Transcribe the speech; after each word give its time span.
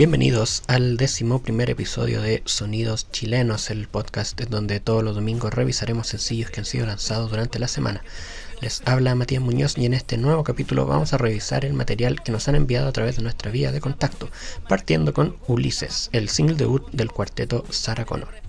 Bienvenidos 0.00 0.62
al 0.66 0.96
décimo 0.96 1.42
primer 1.42 1.68
episodio 1.68 2.22
de 2.22 2.40
Sonidos 2.46 3.10
Chilenos, 3.10 3.68
el 3.68 3.86
podcast 3.86 4.40
en 4.40 4.48
donde 4.48 4.80
todos 4.80 5.04
los 5.04 5.14
domingos 5.14 5.52
revisaremos 5.52 6.06
sencillos 6.06 6.50
que 6.50 6.60
han 6.60 6.64
sido 6.64 6.86
lanzados 6.86 7.28
durante 7.28 7.58
la 7.58 7.68
semana. 7.68 8.02
Les 8.62 8.80
habla 8.86 9.14
Matías 9.14 9.42
Muñoz 9.42 9.76
y 9.76 9.84
en 9.84 9.92
este 9.92 10.16
nuevo 10.16 10.42
capítulo 10.42 10.86
vamos 10.86 11.12
a 11.12 11.18
revisar 11.18 11.66
el 11.66 11.74
material 11.74 12.22
que 12.22 12.32
nos 12.32 12.48
han 12.48 12.54
enviado 12.54 12.88
a 12.88 12.92
través 12.92 13.16
de 13.16 13.22
nuestra 13.22 13.50
vía 13.50 13.72
de 13.72 13.82
contacto, 13.82 14.30
partiendo 14.70 15.12
con 15.12 15.36
Ulises, 15.48 16.08
el 16.12 16.30
single 16.30 16.56
debut 16.56 16.90
del 16.92 17.10
cuarteto 17.10 17.66
Sarah 17.68 18.06
Connor. 18.06 18.39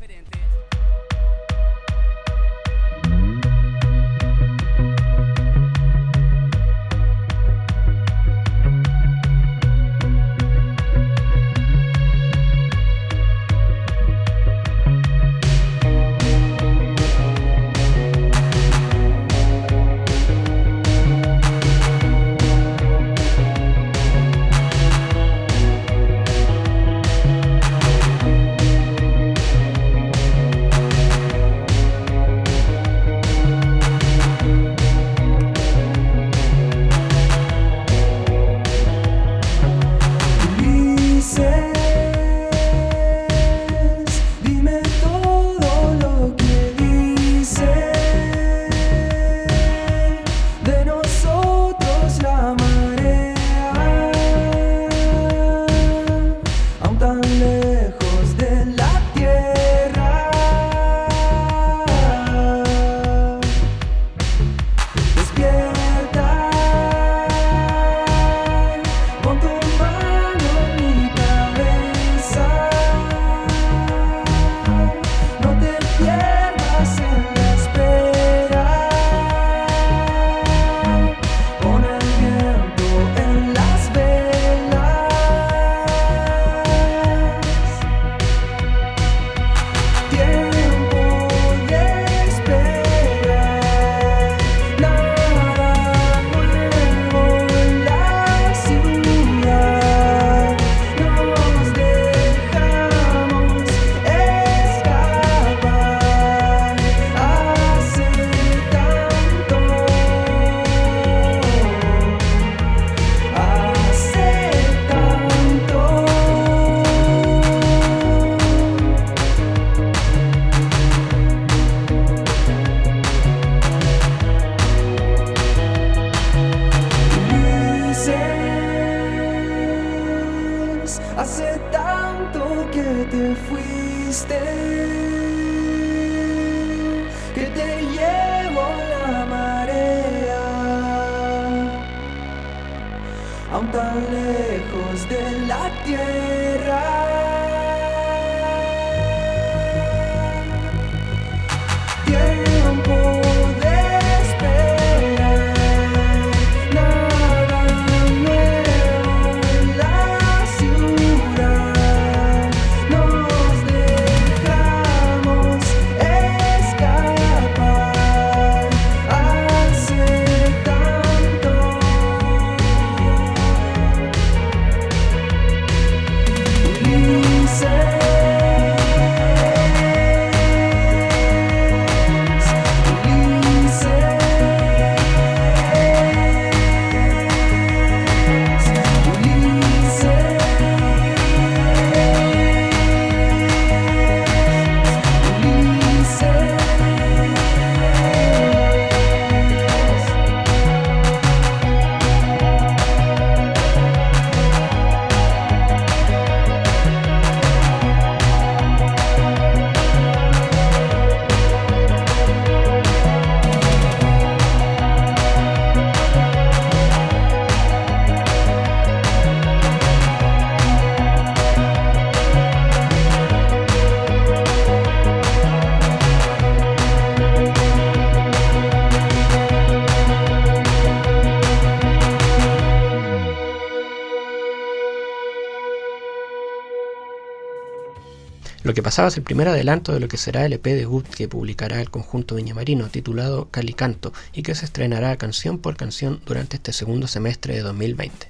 Lo 238.64 238.76
que 238.76 238.84
pasaba 238.84 239.08
es 239.08 239.18
el 239.18 239.24
primer 239.24 239.48
adelanto 239.48 239.92
de 239.92 240.00
lo 240.00 240.08
que 240.08 240.18
será 240.18 240.46
el 240.46 240.54
EP 240.54 240.64
debut 240.64 241.08
que 241.08 241.28
publicará 241.28 241.82
el 241.82 241.90
conjunto 241.90 242.36
viñamarino 242.36 242.90
titulado 242.90 243.50
Calicanto 243.50 244.14
y 244.34 244.44
que 244.44 244.54
se 244.54 244.66
estrenará 244.66 245.18
canción 245.18 245.58
por 245.58 245.76
canción 245.76 246.22
durante 246.28 246.58
este 246.58 246.72
segundo 246.72 247.08
semestre 247.08 247.56
de 247.56 247.62
2020. 247.62 248.30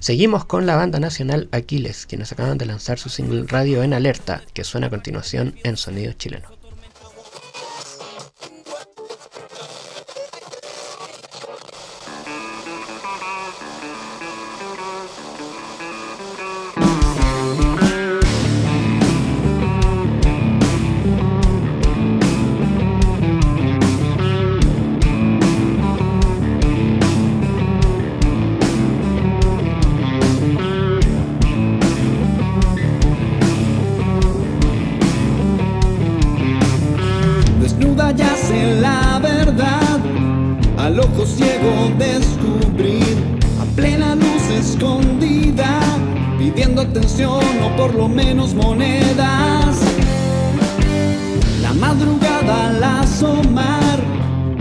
Seguimos 0.00 0.44
con 0.44 0.66
la 0.66 0.74
banda 0.74 0.98
nacional 0.98 1.48
Aquiles, 1.52 2.06
quienes 2.06 2.32
acaban 2.32 2.58
de 2.58 2.66
lanzar 2.66 2.98
su 2.98 3.10
single 3.10 3.44
Radio 3.46 3.84
en 3.84 3.94
Alerta, 3.94 4.42
que 4.54 4.64
suena 4.64 4.88
a 4.88 4.90
continuación 4.90 5.54
en 5.62 5.76
sonido 5.76 6.12
chileno. 6.14 6.57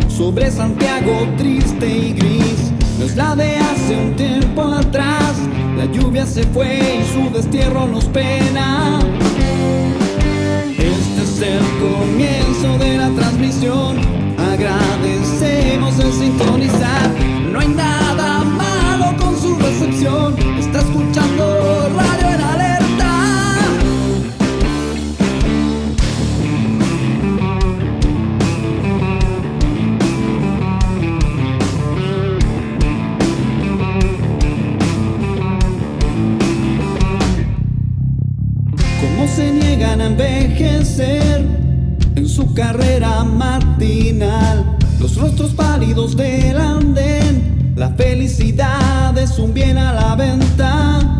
Sobre 0.09 0.50
Santiago 0.50 1.27
triste 1.38 1.88
y 1.88 2.13
gris, 2.13 2.71
no 2.98 3.06
es 3.06 3.15
la 3.15 3.36
de 3.36 3.56
hace 3.56 3.95
un 3.95 4.15
tiempo 4.15 4.63
atrás. 4.63 5.36
La 5.77 5.86
lluvia 5.86 6.25
se 6.25 6.42
fue 6.44 6.80
y 7.01 7.13
su 7.13 7.30
destierro 7.31 7.86
nos 7.88 8.06
pena. 8.06 9.00
Este 10.71 11.21
es 11.21 11.42
el 11.42 11.63
comienzo 11.80 12.80
de 12.80 12.98
la 12.98 13.09
transmisión. 13.12 13.98
Agradecemos 14.51 16.00
el 16.00 16.12
sintonizar. 16.12 17.12
No 17.51 17.60
hay 17.60 17.68
nada 17.68 18.06
carrera 42.57 43.24
matinal? 43.24 44.77
Los 45.00 45.15
rostros 45.15 45.51
pálidos 45.51 46.18
del 46.18 46.57
andén, 46.57 47.74
la 47.75 47.89
felicidad 47.89 49.15
es 49.15 49.38
un 49.38 49.54
bien 49.54 49.77
a 49.77 49.94
la 49.94 50.15
venta. 50.15 51.18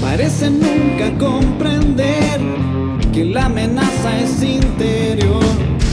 Parecen 0.00 0.60
nunca 0.60 1.12
comprender 1.18 2.40
que 3.12 3.24
la 3.24 3.46
amenaza 3.46 4.20
es 4.20 4.40
interior. 4.44 5.42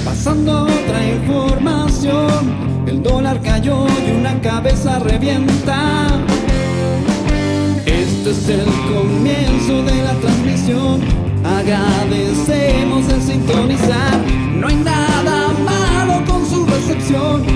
Pasando 0.06 0.66
otra 0.66 1.04
información, 1.04 2.86
el 2.86 3.02
dólar 3.02 3.42
cayó 3.42 3.88
y 4.08 4.12
una 4.12 4.40
cabeza 4.42 5.00
revienta. 5.00 6.06
Este 7.84 8.30
es 8.30 8.48
el 8.48 8.66
comienzo 8.94 9.82
de 9.82 10.04
la 10.04 10.14
transmisión. 10.14 10.45
Agradecemos 11.66 13.10
el 13.10 13.22
sintonizar. 13.24 14.24
No 14.54 14.68
hay 14.68 14.76
nada 14.76 15.52
malo 15.66 16.24
con 16.28 16.48
su 16.48 16.64
recepción. 16.64 17.55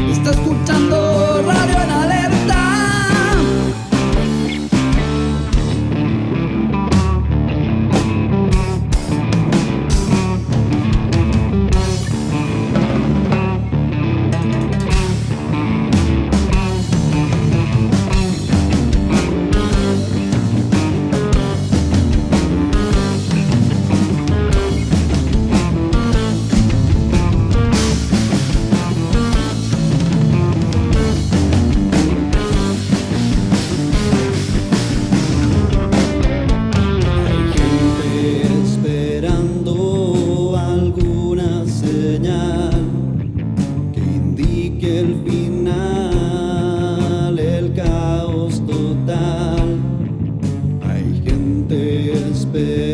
bed. 52.52 52.89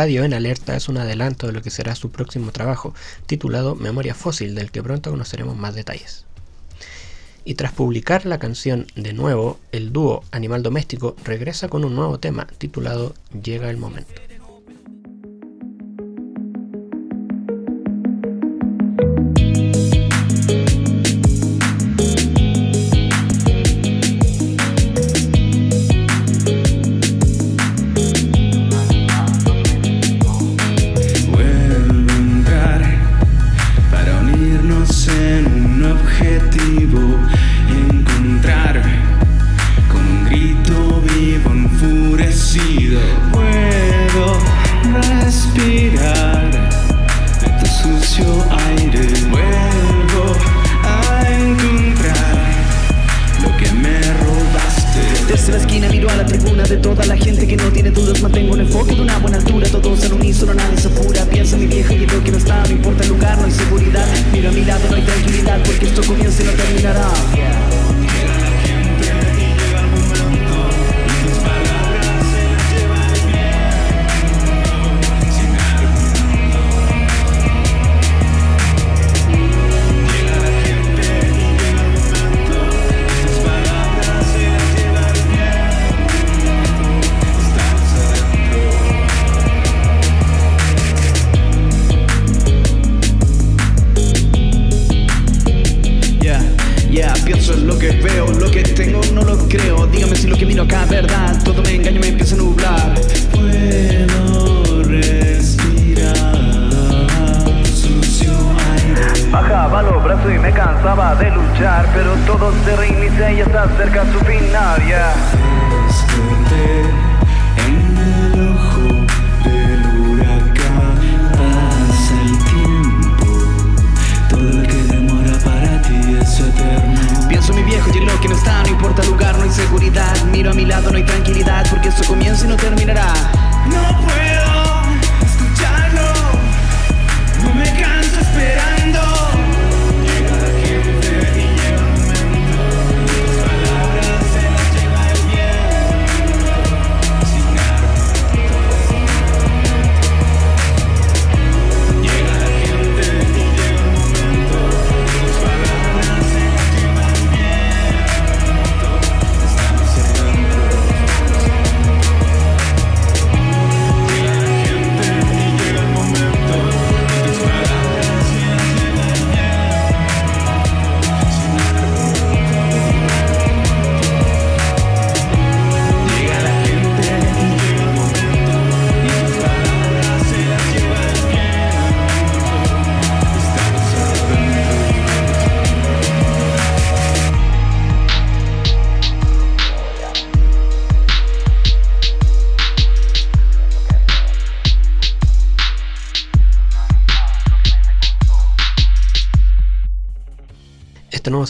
Radio 0.00 0.24
en 0.24 0.32
Alerta 0.32 0.74
es 0.76 0.88
un 0.88 0.96
adelanto 0.96 1.46
de 1.46 1.52
lo 1.52 1.60
que 1.60 1.68
será 1.68 1.94
su 1.94 2.10
próximo 2.10 2.52
trabajo, 2.52 2.94
titulado 3.26 3.74
Memoria 3.74 4.14
Fósil, 4.14 4.54
del 4.54 4.70
que 4.70 4.82
pronto 4.82 5.10
conoceremos 5.10 5.58
más 5.58 5.74
detalles. 5.74 6.24
Y 7.44 7.52
tras 7.52 7.72
publicar 7.72 8.24
la 8.24 8.38
canción 8.38 8.86
de 8.94 9.12
nuevo, 9.12 9.60
el 9.72 9.92
dúo 9.92 10.24
Animal 10.30 10.62
Doméstico 10.62 11.16
regresa 11.22 11.68
con 11.68 11.84
un 11.84 11.94
nuevo 11.94 12.18
tema, 12.18 12.46
titulado 12.56 13.12
Llega 13.42 13.68
el 13.68 13.76
Momento. 13.76 14.29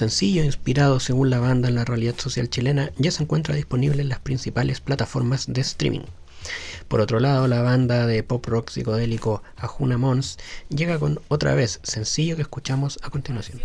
sencillo 0.00 0.42
inspirado 0.42 0.99
según 0.99 1.28
la 1.28 1.40
banda 1.40 1.69
en 1.69 1.75
la 1.75 1.85
realidad 1.85 2.14
social 2.16 2.49
chilena 2.49 2.90
ya 2.97 3.11
se 3.11 3.23
encuentra 3.23 3.54
disponible 3.54 4.00
en 4.00 4.09
las 4.09 4.19
principales 4.19 4.80
plataformas 4.80 5.45
de 5.47 5.61
streaming. 5.61 6.07
Por 6.88 7.02
otro 7.02 7.21
lado, 7.21 7.47
la 7.49 7.61
banda 7.61 8.07
de 8.07 8.23
pop 8.23 8.47
rock 8.47 8.71
psicodélico 8.71 9.42
Ajuna 9.57 9.99
Mons 9.99 10.38
llega 10.71 10.99
con 10.99 11.21
otra 11.28 11.54
vez 11.54 11.80
sencillo 11.83 12.37
que 12.37 12.42
escuchamos 12.42 12.99
a 13.02 13.11
continuación. 13.11 13.61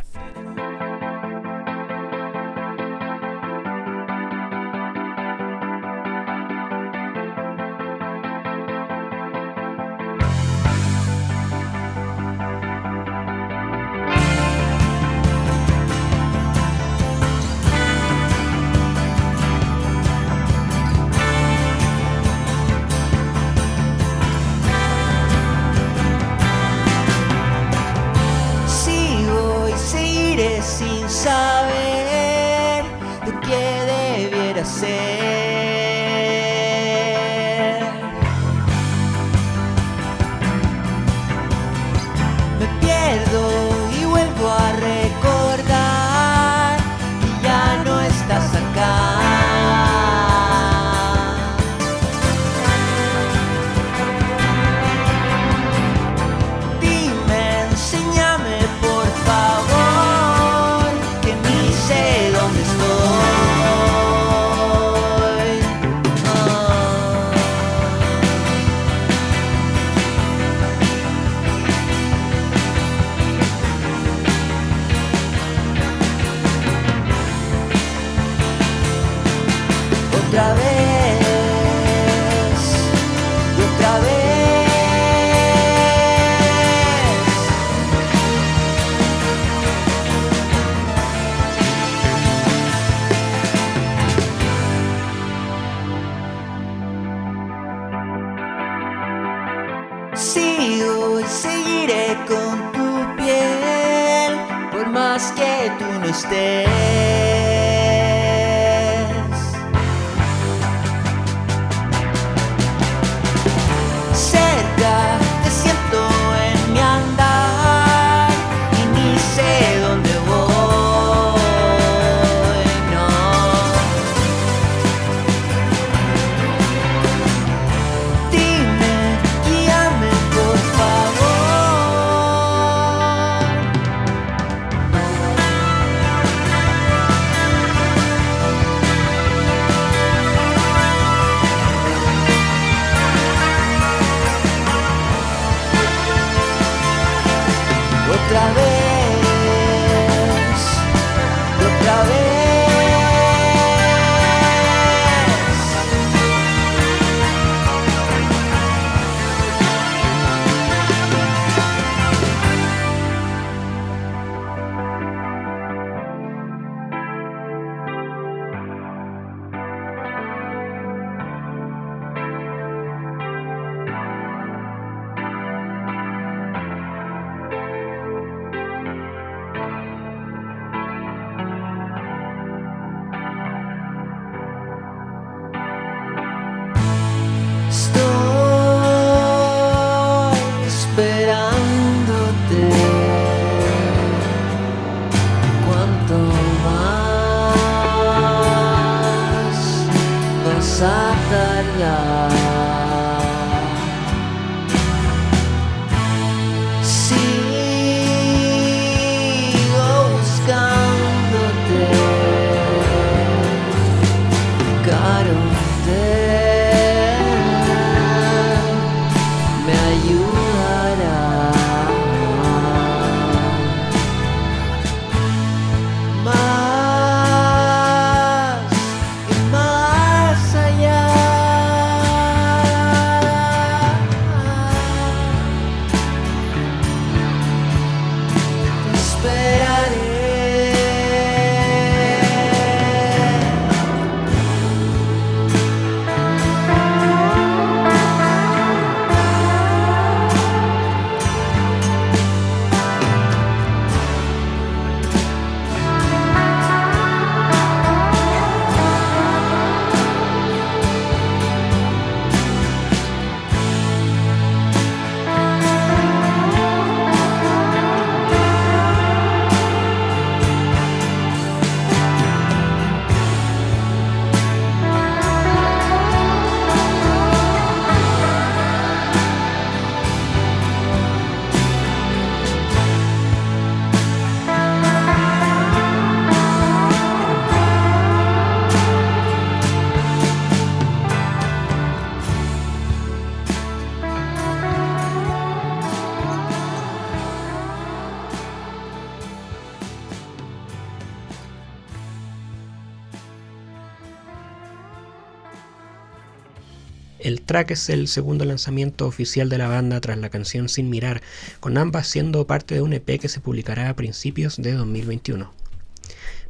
Track 307.56 307.72
es 307.72 307.90
el 307.90 308.10
segundo 308.10 308.44
lanzamiento 308.44 309.08
oficial 309.08 309.48
de 309.48 309.58
la 309.58 309.70
banda 309.70 310.02
tras 310.02 310.18
la 310.18 310.28
canción 310.28 310.68
Sin 310.68 310.90
Mirar, 310.90 311.22
con 311.62 311.78
ambas 311.78 312.06
siendo 312.06 312.46
parte 312.46 312.76
de 312.76 312.82
un 312.82 312.92
EP 312.92 313.18
que 313.18 313.30
se 313.30 313.40
publicará 313.40 313.88
a 313.88 313.96
principios 313.96 314.58
de 314.58 314.74
2021. 314.74 315.54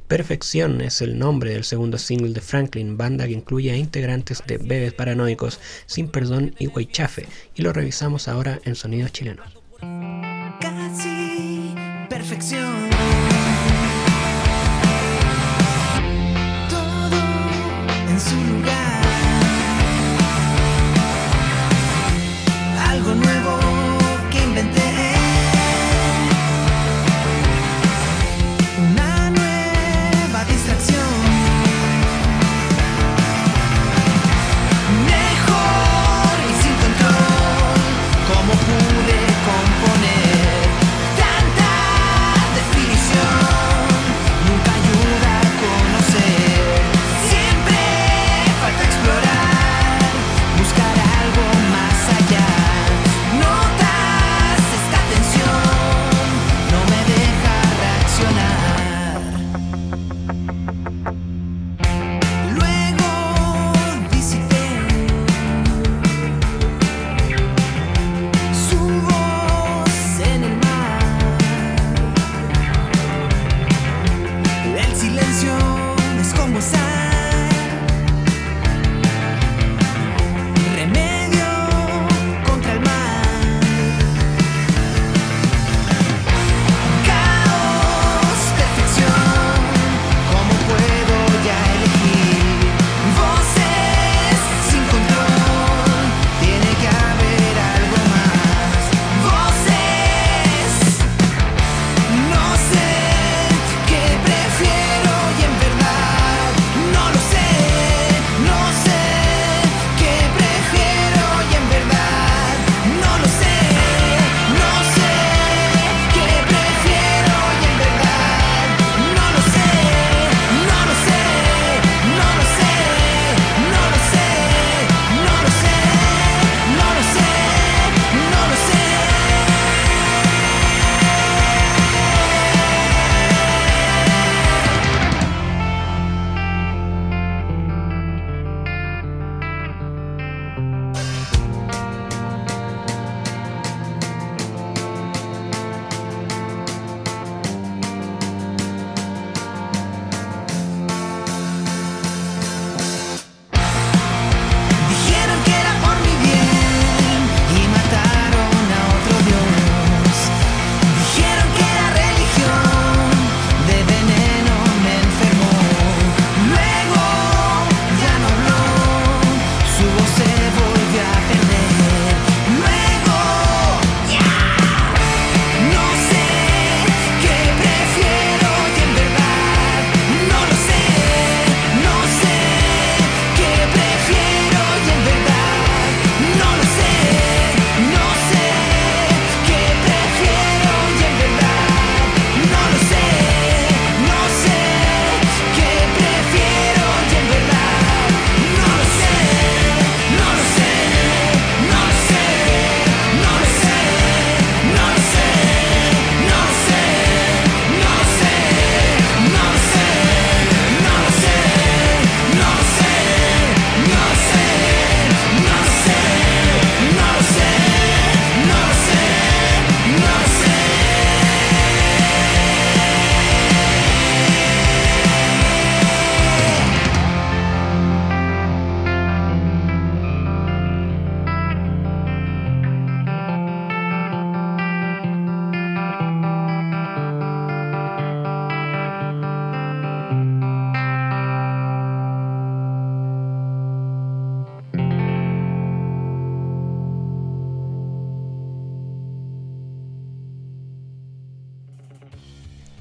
Perfección 0.08 0.82
es 0.82 1.04
el 1.04 1.20
nombre 1.20 1.52
del 1.52 1.64
segundo 1.64 2.00
single 2.00 2.34
de 2.34 2.42
Franklin, 2.42 2.98
banda 2.98 3.28
que 3.28 3.34
incluye 3.34 3.70
a 3.70 3.78
integrantes 3.78 4.42
de 4.48 4.58
Bebes 4.58 4.94
Paranoicos, 4.94 5.60
Sin 5.86 6.08
Perdón 6.08 6.56
y 6.58 6.70
Huaychafe, 6.70 7.28
y 7.54 7.62
lo 7.62 7.72
revisamos 7.72 8.28
ahora 8.28 8.60
en 8.64 8.74
Sonidos 8.74 9.12
Chilenos. 9.12 9.46
Casi 10.60 11.76
perfección. 12.10 12.90
Todo 16.68 18.10
en 18.10 18.20
su 18.20 18.36
lugar. 18.56 18.85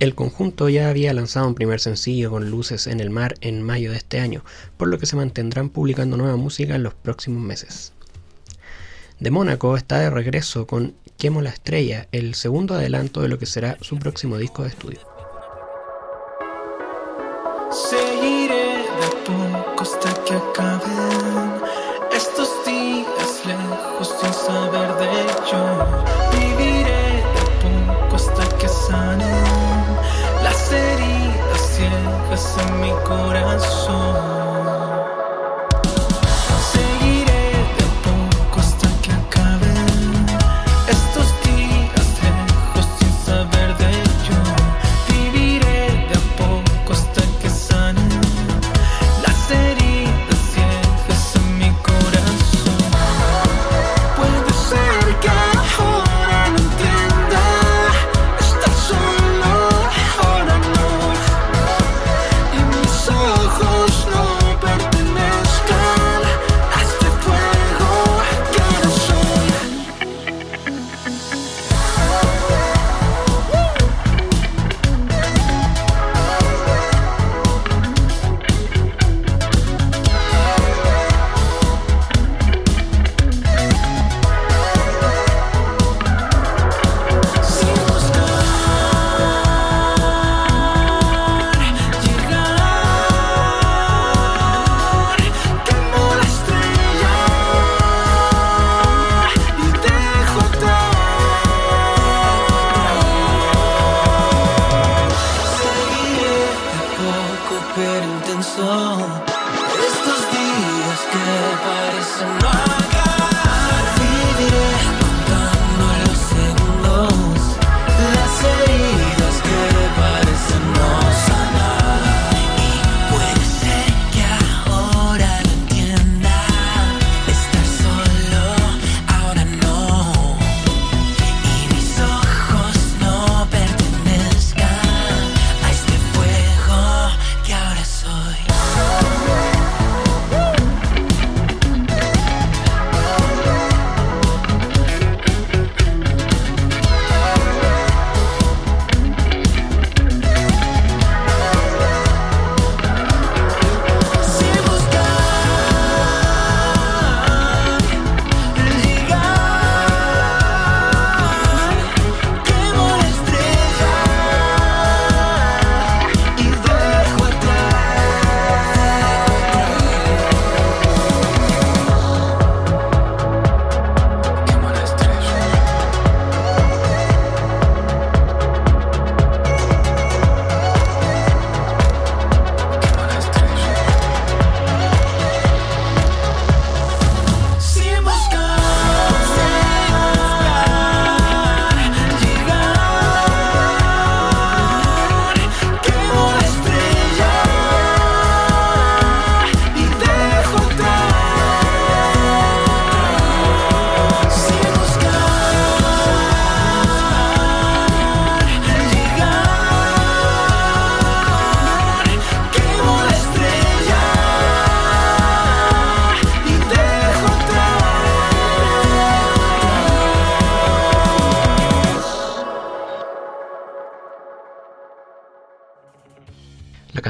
El 0.04 0.14
conjunto 0.14 0.68
ya 0.68 0.90
había 0.90 1.14
lanzado 1.14 1.48
un 1.48 1.54
primer 1.54 1.80
sencillo 1.80 2.30
con 2.30 2.50
Luces 2.50 2.86
en 2.88 3.00
el 3.00 3.08
Mar 3.08 3.36
en 3.40 3.62
mayo 3.62 3.90
de 3.90 3.96
este 3.96 4.20
año, 4.20 4.44
por 4.76 4.88
lo 4.88 4.98
que 4.98 5.06
se 5.06 5.16
mantendrán 5.16 5.70
publicando 5.70 6.18
nueva 6.18 6.36
música 6.36 6.74
en 6.74 6.82
los 6.82 6.92
próximos 6.92 7.42
meses. 7.42 7.94
De 9.18 9.30
Mónaco 9.30 9.78
está 9.78 10.00
de 10.00 10.10
regreso 10.10 10.66
con 10.66 10.94
Quemo 11.16 11.40
la 11.40 11.48
Estrella, 11.48 12.06
el 12.12 12.34
segundo 12.34 12.74
adelanto 12.74 13.22
de 13.22 13.28
lo 13.28 13.38
que 13.38 13.46
será 13.46 13.78
su 13.80 13.98
próximo 13.98 14.36
disco 14.36 14.64
de 14.64 14.68
estudio. 14.68 15.00
Seguiré 17.70 18.84
de 18.84 20.24
que 20.26 20.34
acaben 20.34 21.62
estos 22.14 22.50
días 22.66 23.42
lejos 23.46 24.14
sin 24.20 24.32
saber 24.34 24.98
de. 24.98 26.13
En 32.34 32.80
mi 32.80 32.90
corazón. 33.04 34.53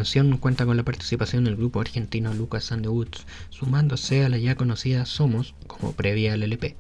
Canción 0.04 0.36
cuenta 0.36 0.66
con 0.66 0.76
la 0.76 0.82
participación 0.82 1.44
del 1.44 1.56
grupo 1.56 1.80
argentino 1.80 2.34
Lucas 2.34 2.72
and 2.72 2.82
the 2.82 2.90
Woods, 2.90 3.24
sumándose 3.48 4.22
a 4.22 4.28
la 4.28 4.36
ya 4.36 4.54
conocida 4.54 5.06
Somos 5.06 5.54
como 5.66 5.92
previa 5.92 6.34
al 6.34 6.42
LP. 6.42 6.76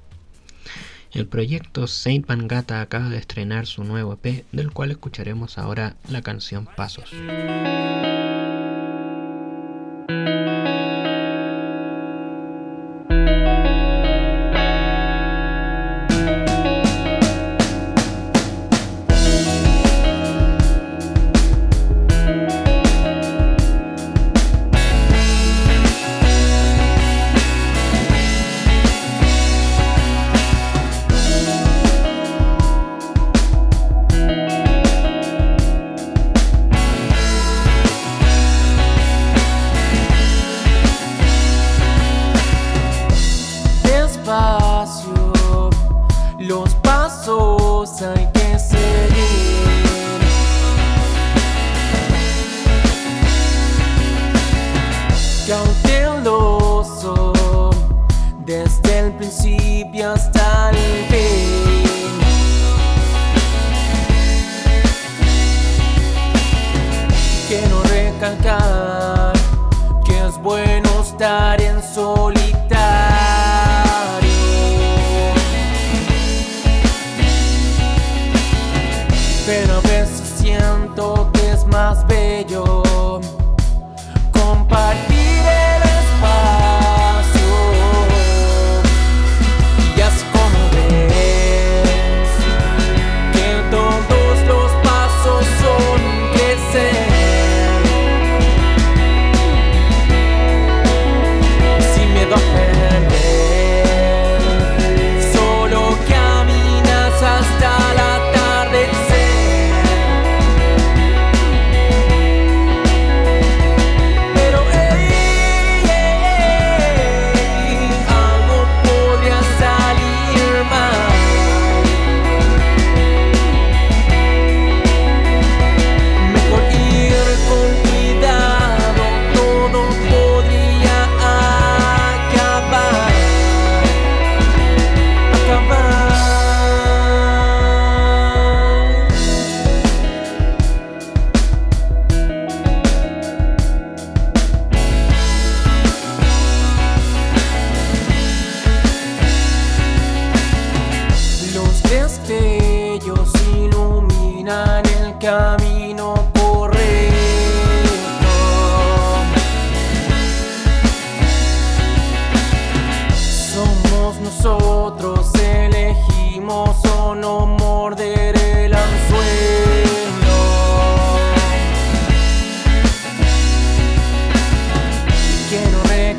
El 1.10 1.26
proyecto 1.26 1.86
Saint 1.86 2.26
Pangata 2.26 2.82
acaba 2.82 3.08
de 3.08 3.16
estrenar 3.16 3.64
su 3.64 3.82
nuevo 3.82 4.12
EP, 4.12 4.44
del 4.52 4.72
cual 4.72 4.90
escucharemos 4.90 5.56
ahora 5.56 5.96
la 6.10 6.20
canción 6.20 6.68
Pasos. 6.76 7.14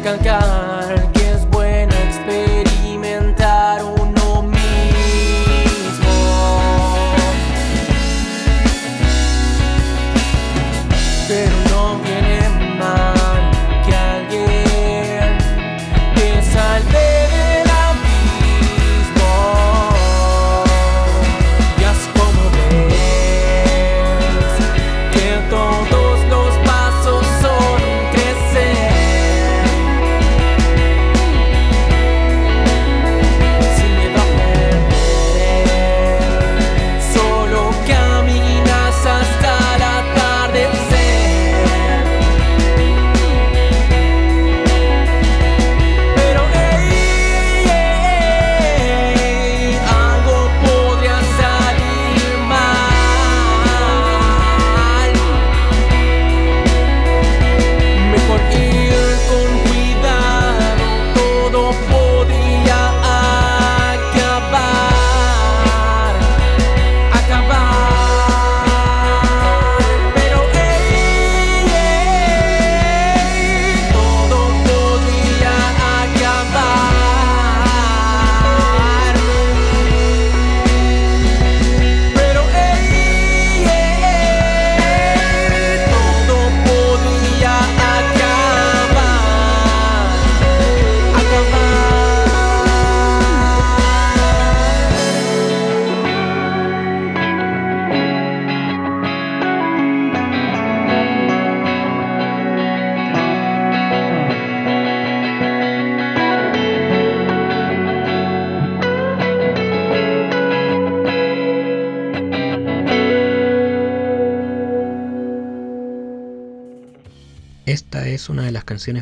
cantar 0.03 1.14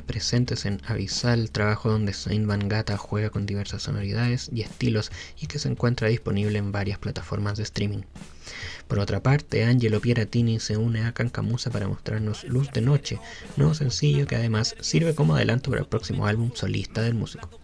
presentes 0.02 0.66
en 0.66 0.82
Avisal, 0.86 1.52
trabajo 1.52 1.90
donde 1.90 2.14
Saint 2.14 2.48
Van 2.48 2.70
Gata 2.70 2.96
juega 2.98 3.30
con 3.30 3.46
diversas 3.46 3.84
sonoridades 3.84 4.50
y 4.54 4.62
estilos 4.62 5.12
y 5.40 5.48
que 5.48 5.60
se 5.60 5.68
encuentra 5.68 6.08
disponible 6.08 6.58
en 6.58 6.72
varias 6.72 7.00
plataformas 7.00 7.58
de 7.58 7.64
streaming. 7.64 8.04
Por 8.88 9.00
otra 9.00 9.22
parte, 9.22 9.66
Angelo 9.66 10.00
Pieratini 10.00 10.60
se 10.60 10.78
une 10.78 11.06
a 11.06 11.14
Cancamusa 11.14 11.70
para 11.70 11.88
mostrarnos 11.88 12.46
Luz 12.46 12.72
de 12.72 12.82
Noche, 12.82 13.20
nuevo 13.58 13.74
sencillo 13.74 14.26
que 14.26 14.36
además 14.36 14.76
sirve 14.80 15.16
como 15.16 15.36
adelanto 15.36 15.70
para 15.70 15.82
el 15.82 15.88
próximo 15.88 16.28
álbum 16.28 16.52
solista 16.54 17.02
del 17.02 17.14
músico. 17.14 17.63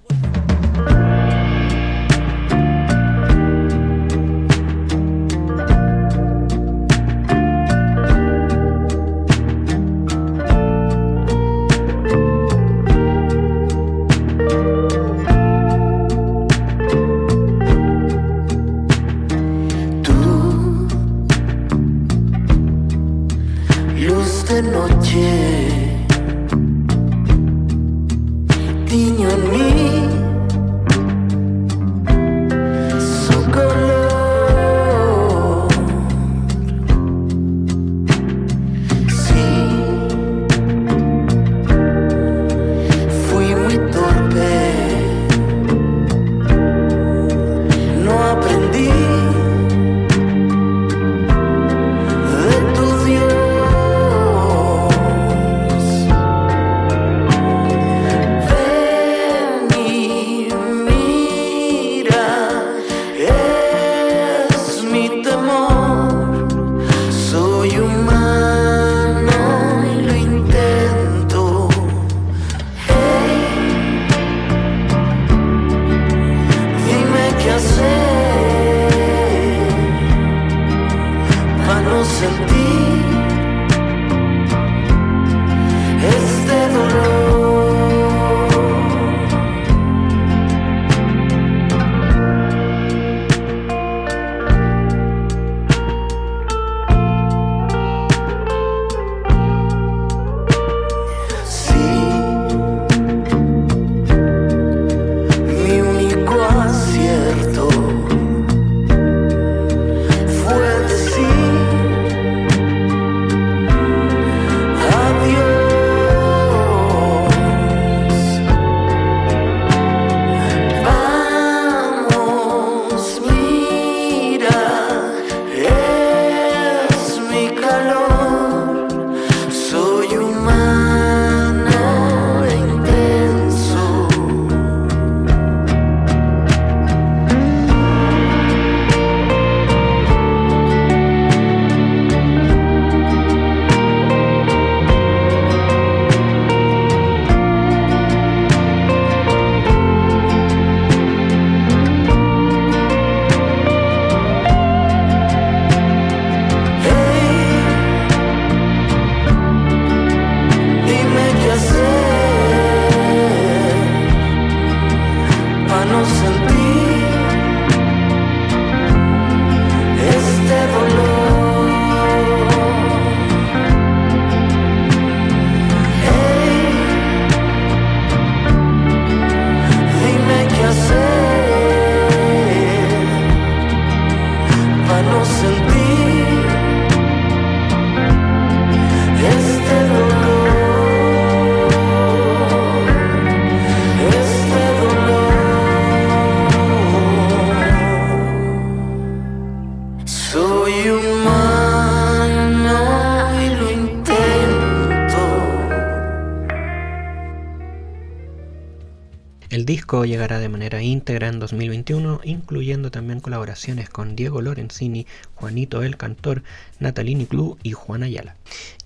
Llegará 209.89 210.37
de 210.37 210.49
manera 210.49 210.83
íntegra 210.83 211.29
en 211.29 211.39
2021, 211.39 212.21
incluyendo 212.23 212.91
también 212.91 213.19
colaboraciones 213.19 213.89
con 213.89 214.15
Diego 214.15 214.39
Lorenzini, 214.39 215.07
Juanito 215.33 215.81
el 215.81 215.97
Cantor, 215.97 216.43
Natalini 216.79 217.25
Club 217.25 217.57
y 217.63 217.71
Juan 217.71 218.03
Ayala. 218.03 218.35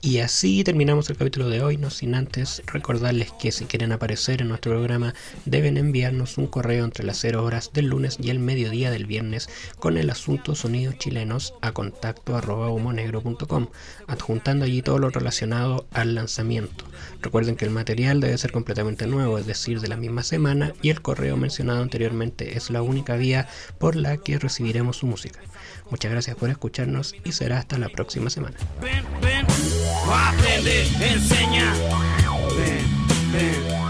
Y 0.01 0.19
así 0.19 0.63
terminamos 0.63 1.09
el 1.09 1.17
capítulo 1.17 1.49
de 1.49 1.61
hoy, 1.61 1.77
no 1.77 1.89
sin 1.89 2.15
antes 2.15 2.63
recordarles 2.67 3.31
que 3.33 3.51
si 3.51 3.65
quieren 3.65 3.91
aparecer 3.91 4.41
en 4.41 4.47
nuestro 4.47 4.71
programa 4.71 5.13
deben 5.45 5.77
enviarnos 5.77 6.37
un 6.37 6.47
correo 6.47 6.85
entre 6.85 7.05
las 7.05 7.17
0 7.19 7.43
horas 7.43 7.71
del 7.73 7.87
lunes 7.87 8.17
y 8.21 8.29
el 8.29 8.39
mediodía 8.39 8.89
del 8.89 9.05
viernes 9.05 9.49
con 9.79 9.97
el 9.97 10.09
asunto 10.09 10.55
sonidos 10.55 10.97
chilenos 10.97 11.53
a 11.61 11.73
contacto 11.73 12.35
arroba 12.35 12.69
humonegro.com, 12.69 13.67
adjuntando 14.07 14.65
allí 14.65 14.81
todo 14.81 14.99
lo 14.99 15.09
relacionado 15.09 15.85
al 15.91 16.15
lanzamiento. 16.15 16.85
Recuerden 17.23 17.55
que 17.55 17.63
el 17.63 17.71
material 17.71 18.19
debe 18.19 18.37
ser 18.37 18.51
completamente 18.51 19.07
nuevo, 19.07 19.37
es 19.37 19.47
decir, 19.47 19.79
de 19.79 19.87
la 19.87 19.95
misma 19.95 20.23
semana, 20.23 20.73
y 20.81 20.89
el 20.89 21.01
correo 21.01 21.37
mencionado 21.37 21.81
anteriormente 21.81 22.57
es 22.57 22.69
la 22.69 22.81
única 22.81 23.15
vía 23.15 23.47
por 23.79 23.95
la 23.95 24.17
que 24.17 24.37
recibiremos 24.37 24.97
su 24.97 25.07
música. 25.07 25.39
Muchas 25.89 26.11
gracias 26.11 26.35
por 26.35 26.49
escucharnos 26.49 27.15
y 27.23 27.31
será 27.31 27.59
hasta 27.59 27.77
la 27.77 27.87
próxima 27.87 28.29
semana. 28.29 28.57
Ven, 28.81 29.05
ven, 29.21 29.47
enseña. 31.01 31.73
Ven. 32.57 33.82